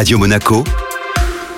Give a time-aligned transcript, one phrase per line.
[0.00, 0.64] Radio Monaco,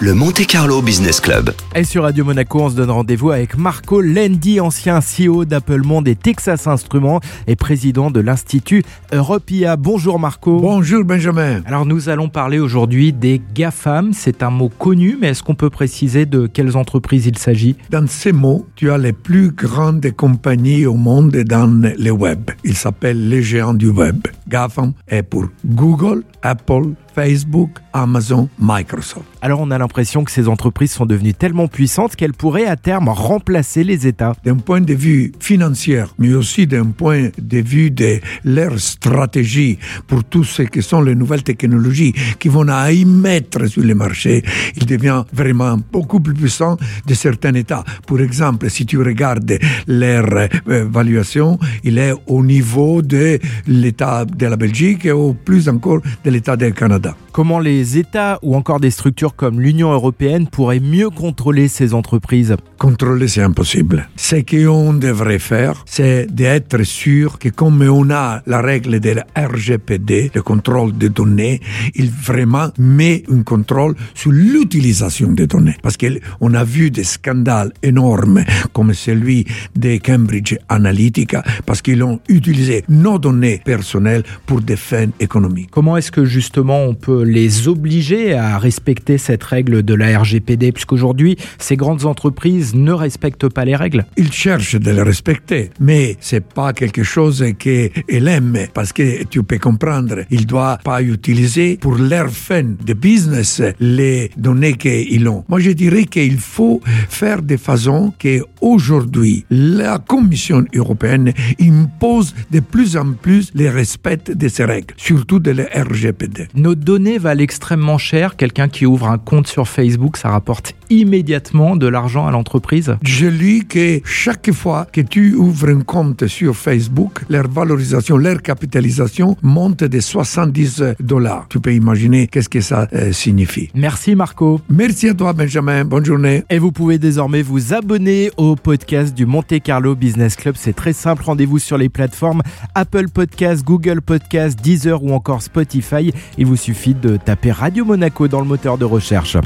[0.00, 1.52] le Monte Carlo Business Club.
[1.76, 6.08] Et sur Radio Monaco, on se donne rendez-vous avec Marco Lendi, ancien CEO d'Apple Monde
[6.08, 9.76] et Texas Instruments et président de l'Institut Europia.
[9.76, 10.58] Bonjour Marco.
[10.58, 11.62] Bonjour Benjamin.
[11.64, 14.12] Alors nous allons parler aujourd'hui des GAFAM.
[14.12, 17.76] C'est un mot connu, mais est-ce qu'on peut préciser de quelles entreprises il s'agit?
[17.90, 22.50] Dans ces mots, tu as les plus grandes compagnies au monde dans le web.
[22.64, 24.26] Ils s'appellent les géants du web.
[24.48, 29.24] GAFAM est pour Google, Apple, Facebook, Amazon, Microsoft.
[29.40, 33.08] Alors on a l'impression que ces entreprises sont devenues tellement puissantes qu'elles pourraient à terme
[33.08, 34.34] remplacer les États.
[34.44, 40.24] D'un point de vue financier, mais aussi d'un point de vue de leur stratégie pour
[40.24, 44.42] tout ce qui sont les nouvelles technologies qui vont à y mettre sur le marché,
[44.76, 47.84] il devient vraiment beaucoup plus puissant de certains États.
[48.06, 50.48] Pour exemple, si tu regardes leur euh,
[50.86, 56.30] évaluation, il est au niveau de l'État de la Belgique et au plus encore de
[56.30, 57.16] l'État du Canada.
[57.32, 62.54] Comment les États ou encore des structures comme l'Union européenne pourraient mieux contrôler ces entreprises?
[62.78, 64.08] Contrôler, c'est impossible.
[64.16, 69.26] Ce qu'on devrait faire, c'est d'être sûr que comme on a la règle de la
[69.36, 71.60] RGPD, le contrôle des données,
[71.94, 75.76] il vraiment met un contrôle sur l'utilisation des données.
[75.82, 79.44] Parce qu'on a vu des scandales énormes comme celui
[79.76, 85.68] de Cambridge Analytica parce qu'ils ont utilisé nos données personnelles pour des fins économiques.
[85.70, 90.72] Comment est-ce que justement on peut les obliger à respecter cette règle de la RGPD
[90.72, 96.16] puisqu'aujourd'hui ces grandes entreprises ne respectent pas les règles Ils cherchent de les respecter, mais
[96.20, 101.76] c'est pas quelque chose qu'ils aiment parce que tu peux comprendre, ils doivent pas utiliser
[101.76, 105.44] pour leur fin de business les données qu'ils ont.
[105.48, 112.60] Moi, je dirais qu'il faut faire de façon que aujourd'hui la Commission européenne impose de
[112.60, 113.68] plus en plus le
[114.16, 116.48] de ces règles, surtout de la RGPD.
[116.54, 118.36] Nos données valent extrêmement cher.
[118.36, 122.96] Quelqu'un qui ouvre un compte sur Facebook, ça rapporte immédiatement de l'argent à l'entreprise.
[123.02, 128.42] Je lis que chaque fois que tu ouvres un compte sur Facebook, leur valorisation, leur
[128.42, 131.46] capitalisation monte de 70 dollars.
[131.48, 133.70] Tu peux imaginer qu'est-ce que ça euh, signifie.
[133.74, 134.60] Merci Marco.
[134.68, 136.44] Merci à toi Benjamin, bonne journée.
[136.50, 140.54] Et vous pouvez désormais vous abonner au podcast du Monte Carlo Business Club.
[140.58, 141.22] C'est très simple.
[141.24, 142.42] Rendez-vous sur les plateformes
[142.74, 146.12] Apple Podcast, Google Podcast, Deezer ou encore Spotify.
[146.38, 149.36] Il vous suffit de taper Radio Monaco dans le moteur de recherche.